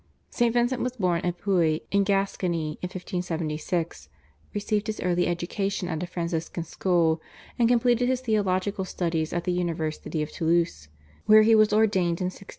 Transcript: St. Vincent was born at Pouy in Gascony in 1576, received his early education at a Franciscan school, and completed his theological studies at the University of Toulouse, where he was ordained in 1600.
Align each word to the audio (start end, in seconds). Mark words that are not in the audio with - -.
St. 0.31 0.51
Vincent 0.51 0.81
was 0.81 0.93
born 0.95 1.21
at 1.21 1.37
Pouy 1.37 1.81
in 1.91 2.03
Gascony 2.03 2.69
in 2.81 2.87
1576, 2.87 4.09
received 4.51 4.87
his 4.87 4.99
early 4.99 5.27
education 5.27 5.87
at 5.89 6.01
a 6.01 6.07
Franciscan 6.07 6.63
school, 6.63 7.21
and 7.59 7.69
completed 7.69 8.07
his 8.09 8.21
theological 8.21 8.83
studies 8.83 9.31
at 9.31 9.43
the 9.43 9.51
University 9.51 10.23
of 10.23 10.31
Toulouse, 10.31 10.87
where 11.27 11.43
he 11.43 11.53
was 11.53 11.71
ordained 11.71 12.19
in 12.19 12.33
1600. 12.33 12.49